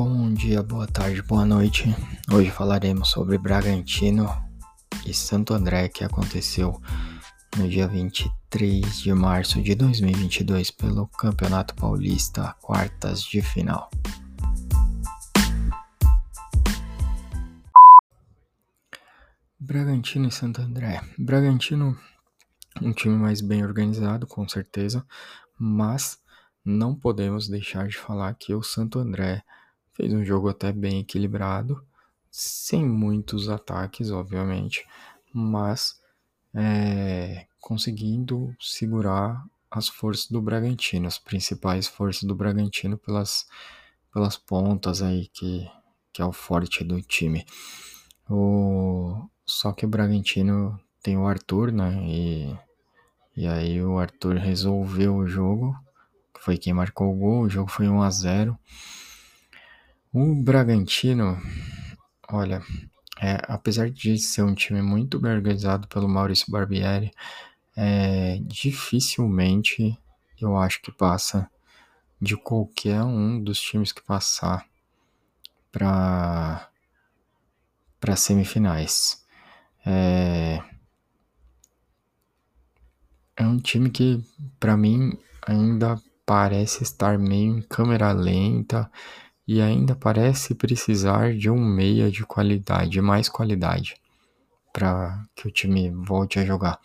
[0.00, 1.92] Bom dia, boa tarde, boa noite.
[2.32, 4.28] Hoje falaremos sobre Bragantino
[5.04, 6.80] e Santo André que aconteceu
[7.56, 13.90] no dia 23 de março de 2022 pelo Campeonato Paulista, quartas de final.
[19.58, 21.02] Bragantino e Santo André.
[21.18, 21.98] Bragantino,
[22.80, 25.04] um time mais bem organizado, com certeza,
[25.58, 26.20] mas
[26.64, 29.42] não podemos deixar de falar que o Santo André
[29.98, 31.84] Fez um jogo até bem equilibrado,
[32.30, 34.86] sem muitos ataques, obviamente,
[35.34, 36.00] mas
[36.54, 43.44] é, conseguindo segurar as forças do Bragantino, as principais forças do Bragantino pelas,
[44.14, 45.68] pelas pontas aí que,
[46.12, 47.44] que é o forte do time.
[48.30, 52.00] O, só que o Bragantino tem o Arthur, né?
[52.06, 52.56] E,
[53.36, 55.74] e aí o Arthur resolveu o jogo,
[56.38, 58.58] foi quem marcou o gol, o jogo foi 1 a 0
[60.20, 61.40] o Bragantino,
[62.28, 62.60] olha,
[63.20, 67.12] é, apesar de ser um time muito bem organizado pelo Maurício Barbieri,
[67.76, 69.96] é, dificilmente
[70.40, 71.48] eu acho que passa
[72.20, 74.66] de qualquer um dos times que passar
[75.70, 76.68] para
[78.00, 79.24] para semifinais.
[79.86, 80.60] É,
[83.36, 84.20] é um time que
[84.58, 85.16] para mim
[85.46, 88.90] ainda parece estar meio em câmera lenta
[89.48, 93.96] e ainda parece precisar de um meia de qualidade, mais qualidade,
[94.74, 96.78] para que o time volte a jogar.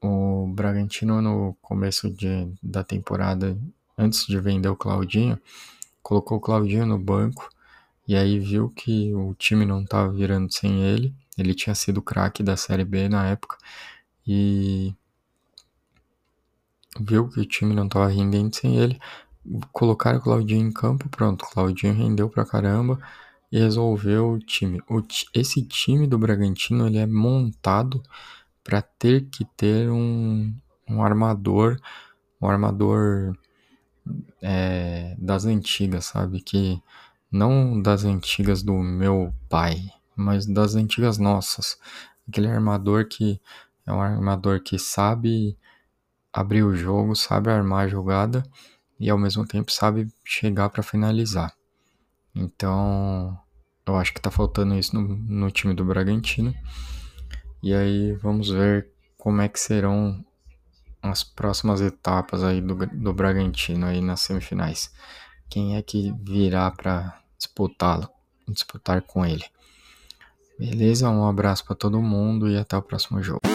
[0.00, 3.58] O, Bragantino, no começo de, da temporada,
[3.98, 5.36] antes de vender o Claudinho,
[6.00, 7.50] colocou o Claudinho no banco
[8.06, 11.12] e aí viu que o time não estava virando sem ele.
[11.36, 13.58] Ele tinha sido craque da Série B na época
[14.24, 14.94] e
[17.00, 19.00] viu que o time não estava rendendo sem ele,
[19.72, 22.98] colocaram o Claudinho em campo, pronto, Claudinho rendeu pra caramba
[23.50, 24.80] e resolveu o time.
[24.88, 25.02] O,
[25.34, 28.02] esse time do Bragantino ele é montado
[28.64, 30.54] para ter que ter um,
[30.88, 31.78] um armador,
[32.40, 33.36] um armador
[34.40, 36.40] é, das antigas, sabe?
[36.40, 36.80] Que
[37.30, 41.78] não das antigas do meu pai, mas das antigas nossas.
[42.28, 43.40] Aquele armador que
[43.86, 45.58] é um armador que sabe
[46.32, 48.42] abrir o jogo, sabe armar a jogada
[49.02, 51.52] e ao mesmo tempo sabe chegar para finalizar.
[52.32, 53.36] Então,
[53.84, 56.54] eu acho que tá faltando isso no, no time do Bragantino.
[57.60, 60.24] E aí vamos ver como é que serão
[61.02, 64.92] as próximas etapas aí do, do Bragantino aí nas semifinais.
[65.50, 68.08] Quem é que virá para disputá-lo,
[68.46, 69.44] disputar com ele.
[70.56, 71.10] Beleza?
[71.10, 73.51] Um abraço para todo mundo e até o próximo jogo.